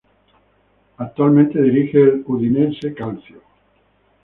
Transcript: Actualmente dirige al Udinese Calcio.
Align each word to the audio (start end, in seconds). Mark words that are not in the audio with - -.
Actualmente 0.97 1.61
dirige 1.61 1.99
al 2.01 2.23
Udinese 2.25 2.91
Calcio. 2.91 3.39